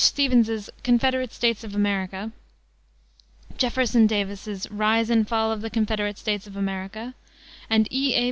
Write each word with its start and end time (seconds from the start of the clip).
Stephens's 0.03 0.67
Confederate 0.83 1.31
States 1.31 1.63
of 1.63 1.75
America, 1.75 2.31
Jefferson 3.55 4.07
Davis's 4.07 4.65
Rise 4.71 5.11
and 5.11 5.27
Fall 5.27 5.51
of 5.51 5.61
the 5.61 5.69
Confederate 5.69 6.17
States 6.17 6.47
of 6.47 6.57
America, 6.57 7.13
and 7.69 7.87
E. 7.93 8.15
A. 8.15 8.19